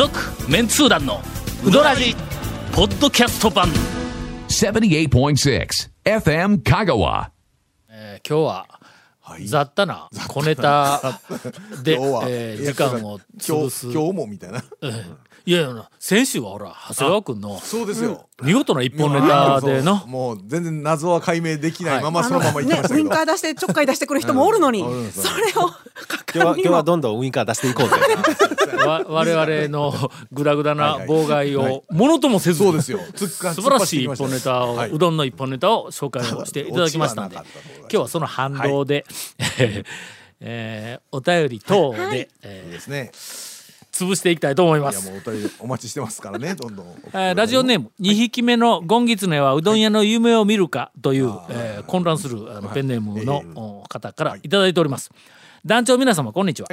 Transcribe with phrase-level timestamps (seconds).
[0.00, 0.18] 続
[0.50, 1.20] メンツー団の
[1.62, 2.16] ウドラジ
[2.72, 3.68] ポッドキャスト版、
[4.48, 5.68] 78.6
[6.04, 7.28] FM Kagawa.
[7.90, 8.66] えー今日は
[9.44, 11.20] 雑多な小ネタ
[11.84, 13.88] で、今日はえー時間を今潰す。
[13.88, 14.64] 日今日もみたいな。
[15.44, 18.26] いやいや先週はほら長谷川君のそうですよ。
[18.42, 22.94] 見事な一本ネタでのもう全然謎は解明できないままそのままいってねましたけど。
[22.94, 24.80] ウインカー出してちょっかい出してくる人もおるのに、
[25.12, 25.68] それを
[26.32, 27.96] 今日は今日はどんどんウインカー出していこうぜ。
[28.76, 29.92] わ我々の
[30.32, 31.72] グダグダな妨害はい。
[31.72, 33.00] をものともせずそうですよ。
[33.14, 34.90] つっか素晴らしい一本ネタを、はい。
[34.90, 37.36] うどんの一本ネタを紹介をしていただきましたので。
[37.36, 37.44] 今
[37.88, 39.04] 日はその反動で、
[40.40, 43.10] えーお便り等で、えーですね。
[43.92, 45.02] 潰していきたいと思います。
[45.04, 54.48] いやもうお便りお待ちしてますからねどんどんえーラジオネーム2匹目のゴンギツネはうどん屋の夢を見るかという、えー混乱するあのペンネームのお方からい。
[54.48, 55.10] ただいております。
[55.66, 56.68] 団長皆様こんにちは。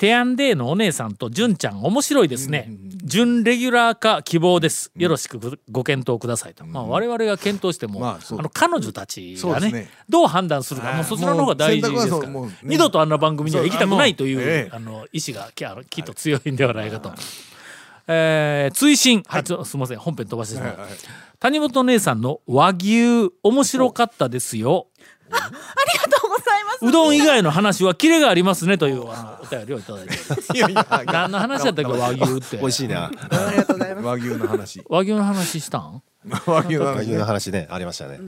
[0.00, 2.70] テアンデーのお姉さんと純ちゃん面白いですね。
[3.04, 4.90] 準レギュラー化希望です。
[4.96, 6.64] よろしくごご検討くださいと。
[6.64, 15.50] まあ我々が検討しても、まあの彼女たちがねどう判断するかもうそちらの方が大事ですから、二度とあんな番組には行きたくないというあの意志が
[15.90, 17.12] きっと強いんではないかと。
[18.08, 20.78] えー追伸、あちょすみません本編飛ばしてしまう、
[21.40, 24.86] 谷本姉さんの和牛面白かったですよ。
[25.30, 25.89] ありがと
[26.82, 30.14] うどん以外の話はキレがありますねというあのお便りをいただいて
[30.56, 31.90] いやいや何の話だったっけ？
[31.90, 32.56] 和牛って。
[32.58, 33.06] 美味しいな。
[33.06, 33.10] あ
[33.50, 34.82] りがとうございます和牛の話。
[34.88, 36.02] 和牛の話したん？
[36.46, 38.20] 和牛の話和牛の話ねありましたね。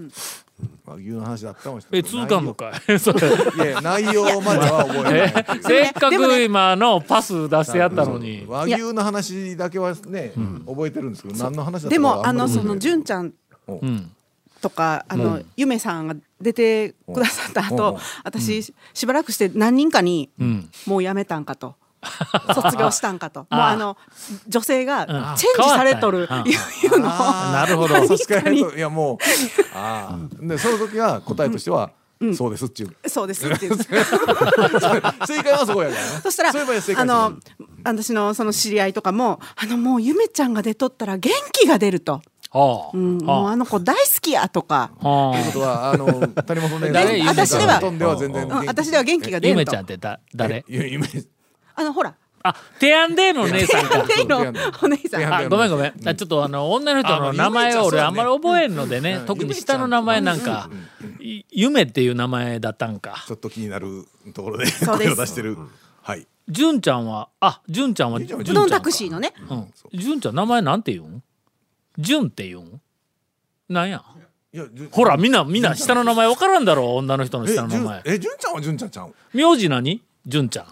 [0.87, 3.29] 和牛の話だったかもしれえ通かんのかいそれ。
[3.29, 5.63] いやいや内容までは覚えない。
[5.63, 8.45] せっかく今のパス出してやったのに。
[8.49, 10.33] 和牛の話だけはね
[10.67, 13.33] 覚えてるんですけど何の話だったかでもあのその純ちゃん
[13.69, 14.11] うん。
[14.61, 17.67] とかあの、ゆめさんが出てくださったうん。
[17.69, 20.71] 後私、しばらくして何人かに、ん。
[20.87, 21.77] もうやめたんかと。
[22.55, 23.41] 卒業したんかと。
[23.41, 23.97] もうああの
[24.49, 25.37] 女性がうん。
[25.37, 27.11] チェンジされとるいうのを。
[27.11, 27.95] なるほど。
[28.07, 29.19] 差し替えるといやも
[30.43, 31.93] う でその時は答えとしては
[32.35, 33.09] そうですっていう。
[33.09, 36.03] そうですって言って正解はそこやから。
[36.03, 36.53] ねそしたら
[36.97, 37.37] あの
[37.85, 42.23] 私のその知り合いとかもあのもうゆめちゃんが出とったら元気が出ると、
[42.53, 49.61] はあ、うん、もうはあの子大好きやとか、あはということはあの 谷本ね誰ゆめちゃん私では全然うん、私では元気が出ると。
[49.61, 50.65] ゆめちゃんってだ誰？
[51.75, 52.15] あのほら。
[52.45, 54.01] あテアンデーの姉さんか。
[54.03, 54.39] テイの
[54.83, 55.49] お姉さん。
[55.49, 56.09] ごめんごめん。
[56.09, 60.69] あちょっとあの女の人の名前を俺あんまり覚えんのでねうん特に下の名前なんか
[61.21, 63.25] い夢っていう名前だったんか。
[63.27, 65.57] ちょっと気になるところで声を出してる。
[66.03, 66.27] はい。
[66.49, 69.33] 純ちゃんはあ純ちゃんは純ちゃんうどんタクシーのね。
[69.49, 69.73] うん。
[69.95, 71.23] 純ちゃん名前なんて言うん？
[71.99, 72.81] 純って言うん
[73.69, 74.03] なんや？
[74.55, 78.03] いやほらみんなみんな下の名前分からんだろ女の人の下の名前。
[78.05, 80.03] え純ちゃんは純ちゃんちゃん名字何？
[80.27, 80.67] 純ちゃん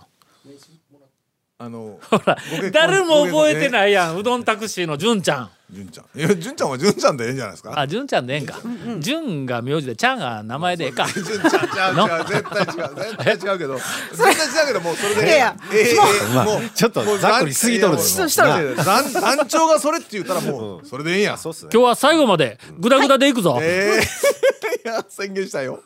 [1.62, 2.38] あのほら
[2.72, 4.16] 誰も覚えていないやん。
[4.16, 5.50] うどんタクシーの純ちゃん。
[5.70, 6.18] 純ちゃん。
[6.18, 7.78] いや純ちゃんは純ちゃんでええんじゃないですか？
[7.78, 8.58] あ純ちゃんでええんか。
[9.00, 11.06] 純が名字でちゃんが名前でええか。
[11.12, 12.24] 純ちゃんちゃうのちゃう。
[12.24, 13.74] 絶対違う絶対違うけど。
[13.76, 13.84] 絶
[14.16, 21.70] 対違うけどもうそれでいやいやええもうちょっともうざっくりしすぎとるで団団長がそれって言ったらもうそれでええんやそうっすね。
[21.74, 24.00] 今日は最後までグダグダでいくぞ、ええ。
[24.88, 25.82] いや宣言したよ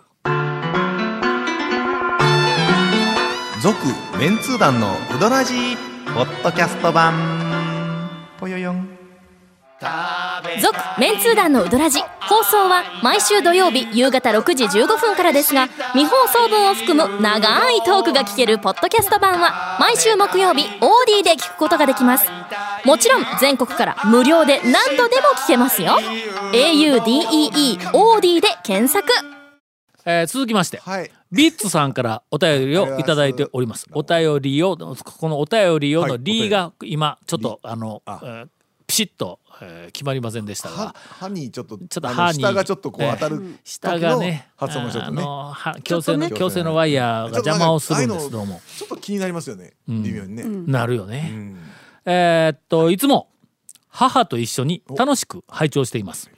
[3.64, 3.78] 続
[4.18, 5.76] メンツー団のウドラジー
[6.14, 7.14] ポッドキャスト版。
[8.38, 8.86] ぽよよん。
[10.60, 22.28] 続メンツー団のウドラジ放送は毎週土曜日夕方6時15分からですが未放送分を含む長いトークが聞けるポッドキャスト版は毎週木曜日 OD で聞くことができます。
[22.84, 25.96] もちろん全国から無料で何度でも聞けますよ。
[26.52, 29.33] audeeOD で検索。
[30.06, 31.10] えー続きましてはい。
[31.32, 33.86] ビッツさんからお便りをいただいております。
[33.92, 38.20] お便りを、このお便りをのはいリーが今、ちょっと、あの、あ。
[38.22, 38.48] えー
[38.86, 45.22] ピシッと、えー決まりませんでしたはが、歯にちょっとちょっとあの歯に下がちょっとこう当たる時下がね、の発音がちょっとね。
[45.22, 46.38] あのは強制の、ちょっとね。
[46.38, 48.60] 強制のワイヤーが邪魔をするんです、どうも。
[48.76, 49.72] ちょっと気になりますよね。
[49.88, 50.44] 微妙にね。
[50.70, 51.30] なるよね。
[51.32, 51.58] うん。
[52.04, 53.30] えーっと、いつも、
[53.88, 56.30] 母と一緒に楽しく拝聴しています。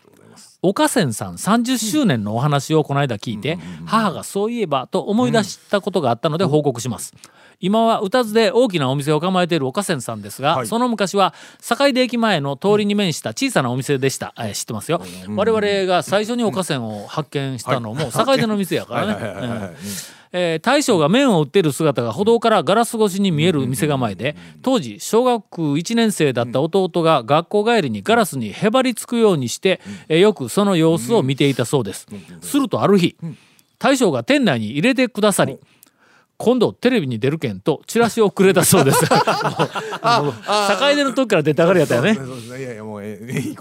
[0.69, 7.15] 岡仙さん30周年のお話をこの間聞いて、母がそういえばと思い出したことがあったので報告します。
[7.61, 10.67] 今は宇多津で大きなお店を構えている岡仙さんですが、はい。
[10.67, 19.77] その昔は坂出駅前の通りに面した小さなお店でした、えー知ってますよ、我々が最初に岡仙を発見したのも坂出の店やからね
[20.39, 32.07] えー大将が麺を売っている姿が歩道からガラス越しに見える店構えで当時小学1年生だった弟が学校帰りにガラスにへばりつくようにして、えーよくその様子を見ていたそうです。
[32.41, 33.17] するとある日
[33.79, 35.59] 大将が店内に入れてくださり
[36.39, 39.07] 今度テレビに出るけんとチラシをくれたそうです。
[39.09, 39.17] 境
[40.95, 42.19] 出の時から出たがりやったよね。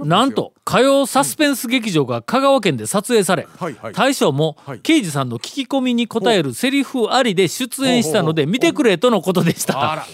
[0.04, 3.48] なんと火曜サスペンス劇場が香川県で撮影され、
[3.94, 4.80] 大将もはい。
[4.80, 10.06] 刑事さんの聞き込みに答えるセリフありで出演したので見てくれとのことでした。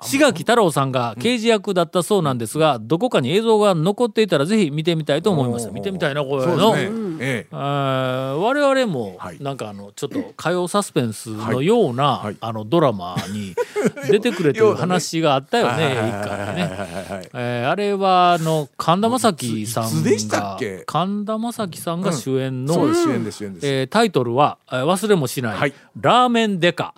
[0.00, 5.70] 志垣太郎さんが刑事役だったそうなんですが、どこかに映像が残っていたらぜひ見てみたいと思いました。
[5.72, 6.74] 見てみたいなこれの。
[6.76, 6.88] ね。
[7.20, 7.54] ええ。
[7.54, 9.38] 我々もはい。
[9.40, 12.36] なんかあのちょっと火曜サスペンスのような、はい。
[12.40, 13.54] あのドラマに
[14.08, 17.28] 出てくれという話があったよね一回ね。
[17.34, 20.82] えーあれはあの神田正輝さんいつでしたがっけ？
[20.86, 23.66] 神田正輝さんが主演の、そうです主演です主演です。
[23.66, 25.74] えータイトルは、えー忘れもしない、はい。
[26.00, 26.94] ラーメンデカ、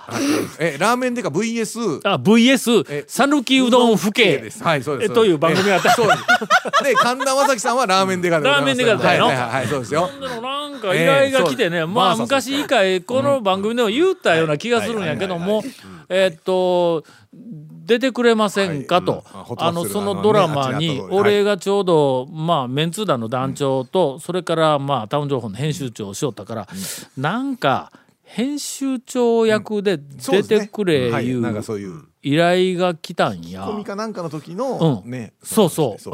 [0.58, 4.38] えラーメンデカ VS あ VS え讃岐うどん府警。
[4.38, 4.62] です。
[4.62, 5.12] はいそうです。
[5.12, 5.90] えという番組があった。
[5.90, 6.84] そうです。
[6.84, 10.08] で神田正輝さんはラーメンデカでラーメンデカだよはいそうですよ。
[10.20, 15.62] なんか依頼が来てね、ええまあ昔以回この番組でも言ったような気がするんやけども
[16.08, 19.24] えーっと出てくれませんかと、
[19.58, 26.68] あのそのドラマに俺がちょうど、まあメンツー団の団長と、それからまあタウン情報の編集長をしよったから、
[27.16, 27.90] なんか
[28.32, 31.26] 編集長役で出てくれはい。
[31.26, 32.02] いう。
[32.22, 33.64] 依頼が来たんや。
[33.64, 35.10] コミかなんかの時のうん。
[35.10, 36.10] ねそうそう。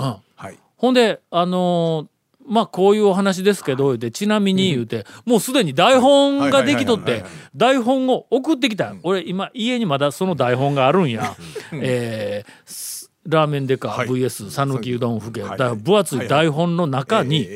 [0.77, 2.07] ほんで、あのー
[2.49, 7.25] まあこういうお話ですけど、でちなみに言うて、もうすでに台本ができとって
[7.57, 8.95] 台本を送ってきた。
[9.03, 11.35] 俺今家にまだその台本があるんや。
[11.73, 14.09] えーすラーメンデカはい。
[14.09, 15.43] VS 讃岐うどん府警。
[15.43, 17.49] は分厚い台本の中に、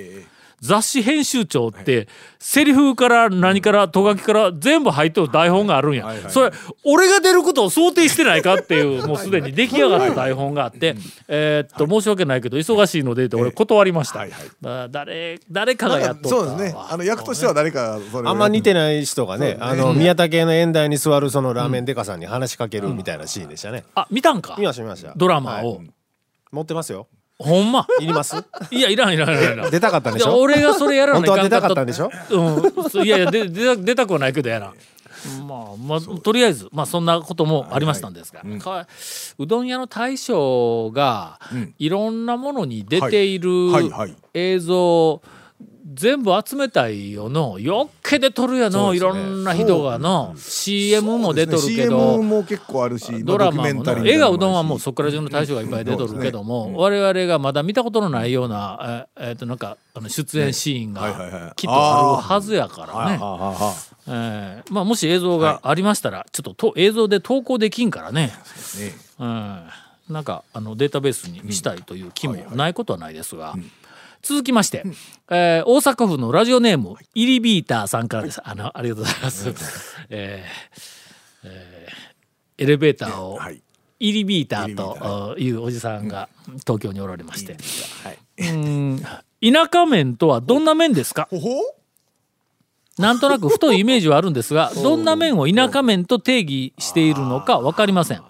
[0.60, 2.06] 雑誌編集長って、
[2.38, 6.50] セリフから何からとがきから全部入ってる台本があるんや、はいはいそれ
[6.84, 10.96] 俺が出ることを想定してないかっていう もうすでに出来上がった台本があって、
[11.28, 14.42] えーっと申し訳ないけど忙しいのでって俺断りました、はいはい。
[14.60, 16.74] だ誰誰かがやっとったそうですね。
[16.76, 18.30] あの役としては誰かがそれを。
[18.30, 23.84] あんま似てない人がね、あの、宮田系の演台に座るそのラーメンデカさんに話しかけるみたいなシーンでしたね。
[23.94, 24.56] あ見たんか？
[24.58, 25.12] 見ました見ました。
[25.16, 25.90] ドラマを、はい。
[26.52, 27.06] 持ってますよ。
[27.42, 27.86] ほんま？
[28.00, 28.36] いります？
[28.70, 29.52] いやいらんいらんいらん。
[29.54, 30.38] いらん出たかったんでしょ？
[30.40, 32.10] 俺がそれやらない本当は出たかんったんでしょ？
[32.30, 33.04] うん。
[33.04, 34.74] いやいやで出た出たくはないけどやな。
[35.46, 38.86] まあまあとりあえずまあそんなこともありましたんですが、か
[39.38, 41.38] うどん屋の大将が
[41.78, 44.16] いろんなものに出ているはいはいはい。
[44.34, 45.20] 映像
[45.92, 61.30] 全部集めたいよのよっけで撮るやの、いろんな人がの CM も出とるけど CM も結構あるしドラマもな映画うどんはもうそそこら中の大将がいっぱい出とるけども、うん我々がまだ見たことのないようなええーとなんかあの出演シーンはいはいはい。
[61.30, 63.18] がきっとあるはずやからね。
[64.08, 68.32] えーまあ、もし映像がありましたら、ちょっとと映像で投稿できんからね、
[69.18, 69.62] うん、
[70.08, 73.54] なんかあのデータベースにしたいという気もないことはないですが、
[74.22, 74.84] 続きまして、
[75.30, 78.40] えー大阪府のラジオネームイリビーターさんからです。
[78.44, 79.48] あのありがとうございます、
[80.10, 82.10] えーえー
[82.62, 83.62] エレベーターをはい。
[84.02, 86.28] イリビーターというおじさんが
[86.66, 87.56] 東京におられまして、
[88.02, 88.18] はい。
[88.38, 89.02] うん。
[89.42, 91.28] 田舎麺とはどんな麺ですか？
[92.98, 98.22] なんとなく太いイメージはあるんですが、 どんな麺を田舎麺と定義しているのか分かりません。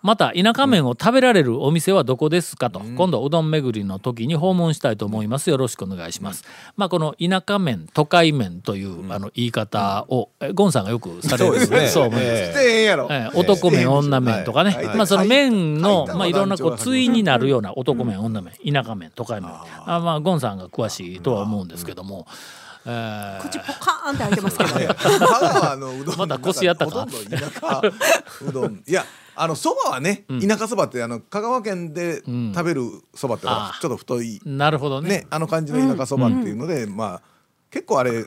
[0.00, 5.50] また、田舎麺を食べられるお店はどこですかと、今度うどん巡りの時に訪問したいと思います。
[5.50, 6.44] よろしくお願いします。
[6.76, 11.50] まあ、この田舎麺、都会麺という、あの言い方を、えゴンさんがよくされる。
[11.50, 11.86] そうですね。
[11.90, 12.24] そう思います。
[12.30, 16.16] え男麺女麺とかね、はいまあその麺の、はい。
[16.16, 16.32] まあ、い。
[16.32, 16.78] ろんなこうはい。
[16.78, 19.50] 対になるような男麺女麺田舎麺都会麺。
[19.86, 22.26] あまあゴンさんが詳しいとは思うんですけども、
[22.86, 24.94] えー口ポカーンって開いてますけど。
[24.94, 26.92] 香川のうどんまだ腰やったか。
[26.92, 27.82] ほとんど田舎
[28.48, 28.82] うどん。
[28.86, 29.04] いや
[29.40, 32.82] あのそばはね、田舎そばってあの香川県で食べる
[33.14, 35.08] そばってちょっと太いなるほどね。
[35.08, 37.22] ねあの感じの田舎そばっていうので、まあ
[37.70, 38.26] 結構あれ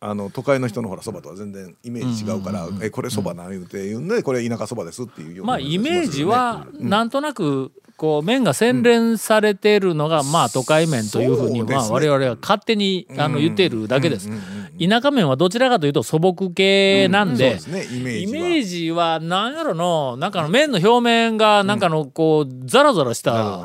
[0.00, 6.88] あの都会の人のほらそばとは全然イメージ違うから、えこれそばなん言うて言うんでこれ田舎そばですっていうようなまあイメージはうん。
[6.88, 14.30] なんとなくこう麺が洗練されてるのがまあ都会麺というふうにまあ我々は勝手にあの言っているだけです。
[14.78, 17.58] 田舎麺はどちらかというと素朴系なんで
[17.92, 18.38] イメーイジは。
[18.40, 23.64] メージはなんやろのなんかの麺の表面がなんかのこうザラザラした、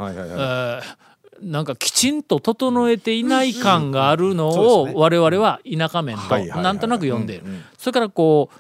[1.41, 7.43] なんかきちんと整えていない感があるのを我々は田舎麺となんとなく読んでいる。
[7.77, 8.59] それからこう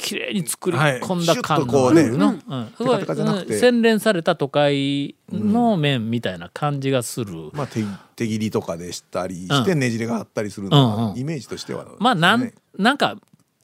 [0.00, 1.88] 綺麗に作り込んだ感の。
[1.88, 2.72] あるの、はいうん。
[2.76, 2.98] すごい。
[3.00, 3.54] テカテカじゃなくて。
[3.54, 3.60] うん。
[3.60, 7.50] 洗練された都会の麺みたいな感じがする。
[7.52, 7.84] まあ手
[8.16, 11.14] 手切りとかでしたりして、ねじれがあったりするのうんうん。
[11.14, 13.16] がイメージとしては、まあなんねなんか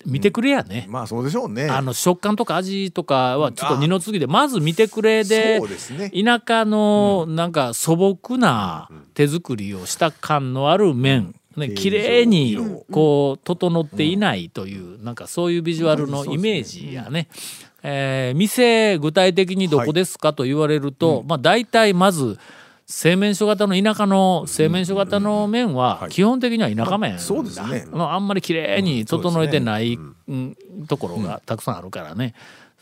[0.04, 0.86] 見てくれやね。
[0.88, 1.68] まあそうでしょうね。
[1.68, 6.10] あの食感とか味とかはちょっと二の次でまず見てくれでそうですね。
[6.10, 12.58] 田舎のなんか素朴な手作りをした感のある麺ね綺麗に
[12.90, 17.28] こう整っていないというなんかそういうビジュアルのイメージやね。
[17.82, 22.38] えー店具体的にどこですかと言われると、まあ大体まず
[22.86, 27.84] 製麺所型の田舎の製麺所型の麺は基本的には田舎麺だ、そうですね。
[27.90, 29.98] まあ、あんまり綺麗に整えてない、
[30.28, 30.56] うん。
[30.88, 32.34] ところがたくさんあるからね、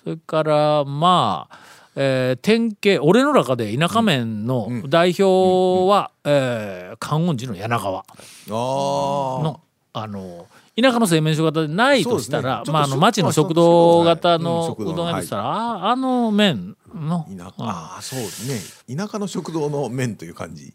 [0.02, 1.58] それからまあ、
[1.96, 8.04] えー典型俺の中で田舎麺の代表は、えー観音寺の柳川あ
[8.48, 9.60] の
[9.92, 10.46] あの
[10.80, 12.72] 田舎の製麺所型でないとしたら、ね。
[12.72, 18.96] まあ、あの町の食堂型のうどん屋でしたら、ああの麺のあ田舎ああそうですね。
[18.96, 20.74] 田舎の食堂の麺という感じ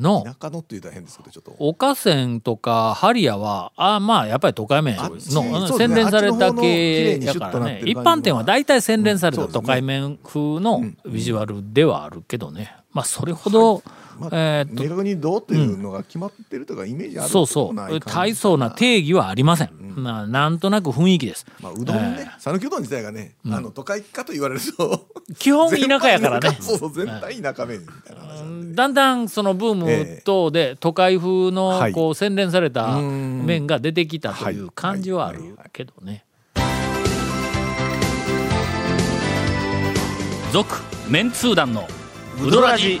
[0.00, 0.22] の。
[0.24, 1.54] 田舎のって言うと変ですけどちょっと。
[1.58, 5.68] 岡線とかハリヤはあまあやっぱり都会麺あっちのね。
[5.68, 7.82] 洗練された系麗にシュッやからね。
[7.84, 12.76] 一般店は大体洗練された都会麺風のビジュアルではあるけどね。
[12.92, 13.82] まあそれほど、
[14.18, 18.00] まあえーっと明確にどうっていうのが決まってるとかイメージあるそうそう。
[18.00, 21.46] 大層な定義はありません、まあなんとなく雰囲気です。
[21.60, 22.30] まあ、うどんね。
[22.38, 25.06] 讃岐、うどん自体がね、あの都会かと言われると。
[25.38, 26.56] 基本田舎やからね。
[26.60, 31.92] そうそう全体田舎麺みたいな話なだんだんそのブーム等で都会風のはい。
[31.92, 33.44] こう洗練されたうん。
[33.44, 35.70] 麺が出てきたというはい感じはあるはいはい。
[35.72, 36.24] けどね。
[40.52, 40.68] 続
[41.08, 41.88] メンツー団の
[42.40, 43.00] ウドラジ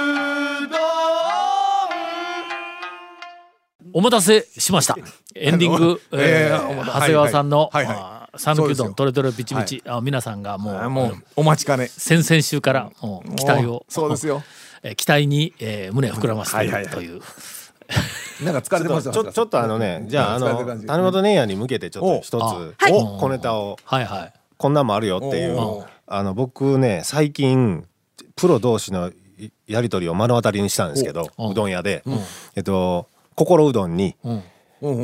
[3.93, 4.95] お待たせしました。
[5.35, 8.89] エンディング、えーえー長谷川さんのはいはいあー讃岐うどそうですよ。
[8.89, 11.87] んトレトレピチピチ、あ皆さんがもうあもうお待ちかね。
[11.87, 14.43] 先々週からもう期待をそうですよ。
[14.83, 16.89] えー期待に、えー胸を膨らませていはいはいはい。
[16.89, 17.21] るという。
[18.45, 22.91] なんか疲れてますよちょちょっとあのねじゃああの谷本姉やに向けてちょっと一つはい。
[22.93, 24.33] お小ネタをはいはい。
[24.57, 25.57] こんなんもあるよっていう。
[25.57, 27.85] おあの僕ね最近
[28.35, 31.53] プロ同士のいやり取りを目の当たりにしたんですけどおう。
[31.53, 32.03] どん屋で。
[32.55, 34.43] えっと心うどんにうん。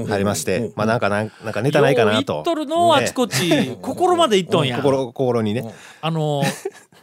[0.07, 3.75] 入りましてまあなんかなんなんかネタないかなようととるのあちこち。
[3.81, 4.77] 心までいっとんや。
[4.77, 5.71] 心心にね。
[6.01, 6.41] あの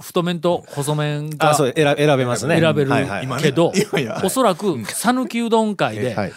[0.00, 2.59] 太麺と細麺があそう選選べますね。
[2.59, 3.25] 選べるはいはい。
[3.25, 3.43] 今ね。
[3.45, 3.73] けど
[4.25, 6.33] おそらく讃岐うどん界ではい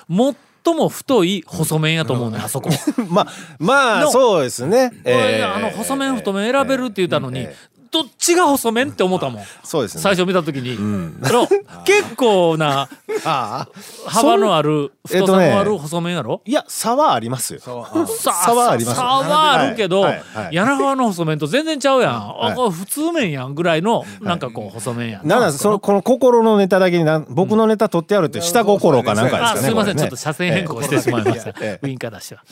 [0.65, 2.69] 最も太い細麺やと思うねあそこ。
[3.09, 3.27] まあ
[3.57, 4.91] まあのそうですね。
[5.05, 7.55] えーあの細麺太麺選べるって言ったのにえ
[7.91, 9.43] どっちが細麺って思ったもん。
[9.63, 10.01] そうですね。
[10.01, 10.77] 最初見た時に、
[11.23, 11.47] あの
[11.85, 12.87] 結構なあ
[13.25, 13.69] あ
[14.05, 17.59] 幅のある太さのある細麺やろ、いや差はありますよ。
[17.59, 18.97] さ差はあります。
[18.97, 20.55] 差はあるけど、はいはいはい。
[20.55, 31.85] 柳川の細麺と全然ちゃうやん、はいあこれ普通麺やんぐらいのなんかこう細麺やん、なんなんそのこの心のネタだけにな僕のネタ取ってあるって下心かなんかですかねあすいません、ちょっと車線変更してしまいました、ええ。
[31.85, 32.43] ウインカー出しては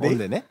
[0.00, 0.44] ほんでね。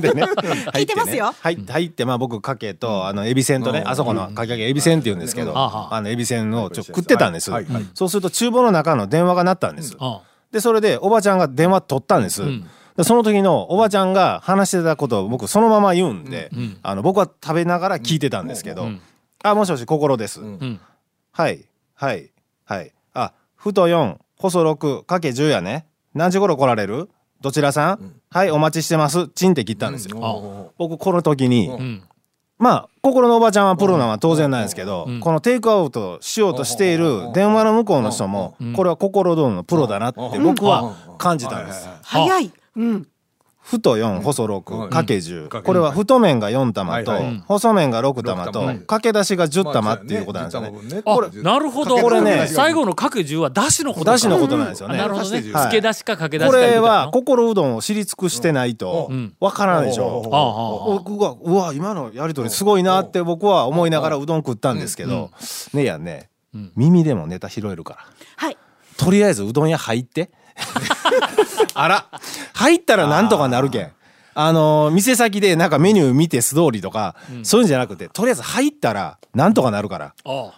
[0.00, 0.22] でね。
[0.72, 1.34] 聞いてますよ。
[1.40, 7.50] 入って入ってまあ僕かけとあのエビせんとねあそこのかき揚げエビせんって言うんですけどあはあのエビせんをちょっと食ってたんです。
[7.94, 9.96] そうすると厨房の中の電話が鳴ったんです。
[9.98, 12.42] あでそれでおばちゃんが電話取ったんです。
[13.04, 16.50] その時のおばちゃんが話してたことを僕そのまま言うんで、
[16.82, 18.86] あの僕は食べながら聞いてたんですけど、
[19.42, 20.40] あもしもし心です。
[20.42, 20.78] ん。
[21.32, 21.64] はい
[21.94, 22.30] はい
[22.64, 22.92] はい。
[23.14, 25.86] あ太4細6かけ10やね。
[26.14, 27.08] 何時頃来られる？
[27.40, 29.28] どちらさん、はいお待ちしてます。
[29.28, 32.02] チンって切ったんですよ、僕この時に、ん
[32.62, 41.88] まあ心のおばちゃんはプロなのは当然なんですけど、このテイクアウトしようとしている電話の向こうの人も、これは心どんのプロだなって僕は感じたんです。
[42.02, 42.52] 早い。
[42.76, 43.08] うん。
[43.62, 47.12] 太4細6かけ10これは太麺が4玉と
[47.46, 51.02] 細麺が6玉とかけ出しが10玉っていうことなんですよね。
[51.06, 51.96] あなるほど。
[51.98, 54.12] これね最後のかけ10はだしのことか。
[54.12, 54.96] だしのことなんですよね。
[54.96, 55.36] あなるほどね。
[55.36, 55.42] はい。
[55.44, 59.32] 漬け出しかかけ出しこれは心うどんを知り尽くしてないとん。
[59.38, 61.02] わからないでしうんょ。
[61.04, 65.30] 僕がうわ今のやり取りすごいなって僕は思いながらうどん食ったんですけど
[65.72, 66.30] ねえやんね。
[66.74, 68.00] 耳でもネタ拾えるから。
[68.36, 68.56] はい。
[68.96, 70.30] とりあえずうどん屋入って
[71.74, 72.06] あら。
[72.54, 73.92] 入ったらなんとかなるけん。
[74.34, 80.14] あのー店先でなんかメニュー見て素通りとかそういうんじゃなくてとりあえず入ったらなんとかなるから。
[80.24, 80.52] あ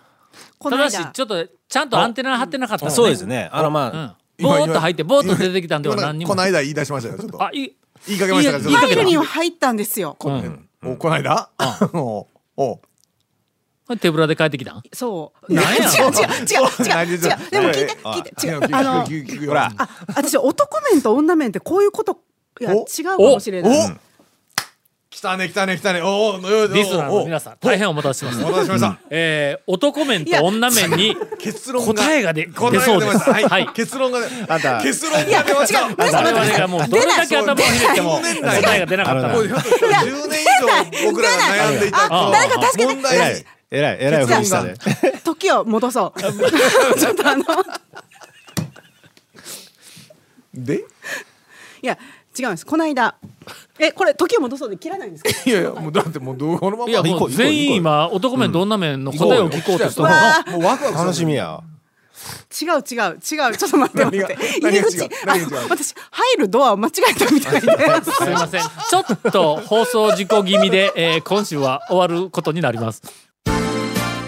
[0.58, 0.90] この間。
[0.90, 2.94] ただしちょっとちゃんとアンテナ張ってなかったのね。
[2.96, 3.48] そうですね。
[3.52, 4.12] あのまあうん。
[4.44, 6.30] ボーっと入ってボーっと出てきたんでは何にも。
[6.30, 7.42] この間言い出しましたよちょっと。
[7.42, 7.76] あいい。
[8.06, 8.86] 言いかけましたからいいちょっと。
[8.86, 10.16] 入るには入ったんですよ。
[10.20, 10.68] うん。
[10.84, 11.48] おこの間？
[11.94, 12.80] おお
[14.00, 14.82] 手ぶらで帰ってきたん？
[14.92, 15.52] そう。
[15.52, 15.84] なんや？
[15.84, 17.18] 違う違う違う違う。
[17.18, 17.50] 違う。
[17.50, 18.60] でも聞いて聞いて違う。
[18.72, 19.72] あのほら。
[19.76, 22.18] あ私男面と女面ってこういうこと
[22.60, 23.88] いや違おうかもしれない。
[23.90, 24.14] お？
[25.10, 26.02] 来たね来たね来たね。
[26.02, 28.90] おおおリスナーの皆さん大変お待たせしましお待たせしました。
[28.90, 33.30] た、えー、男面と女面に結論が答えが出そうです。
[33.30, 33.68] はい、はい。
[33.74, 35.80] 結論がねあんた結論が出ました。
[35.88, 35.94] 違う。
[35.96, 40.44] 皆さん我々がもうどれだけ頭をひねっても出ない答えが出なかったもうのひょっとしたら10年以
[41.04, 42.94] 上僕らが悩んでいたあ誰か助けて。
[42.94, 43.44] 問題
[43.76, 44.74] えらいえらいえらいふりしたで。
[45.24, 46.20] 時を戻そう。
[46.98, 47.44] ちょっとあの。
[50.54, 50.84] で？
[51.82, 51.98] いや
[52.38, 52.66] 違うんです。
[52.66, 53.14] この間。
[53.78, 55.50] えこれ時を戻そうで切らないんですか？
[55.50, 56.90] いやいやもうだってもうどこのまま。
[56.90, 61.60] いやもう全員今男面と女面の答えを聞こうとしてるのわもうワクワク楽しみや。
[62.62, 63.18] 違う違う違う。
[63.20, 64.36] ちょっと待って待って。
[64.60, 64.98] 入り口
[65.68, 68.12] 私入るドアを間違えたみたいです。
[68.12, 68.62] すいません。
[68.62, 73.02] ちょっと放送事故気味で、えー今週は終わることになります